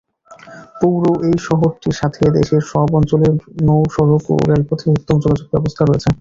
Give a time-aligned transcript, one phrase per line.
[0.79, 3.33] পৌর এই শহরটির সাথে দেশের সব অঞ্চলের
[3.67, 6.09] নৌ-সড়ক ও রেলপথে উত্তম যোগাযোগ ব্যবস্থা রয়েছে।